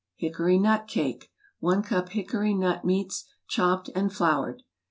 [0.15, 1.29] Hickory Nut Cake
[1.63, 4.63] i cup hickory nut meats, chopped and floured.